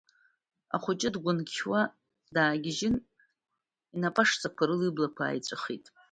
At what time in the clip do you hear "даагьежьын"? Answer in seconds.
2.33-2.95